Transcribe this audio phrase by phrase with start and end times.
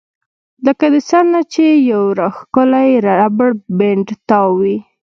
[0.65, 4.77] لکه د سر نه چې يو راښکلی ربر بېنډ تاو وي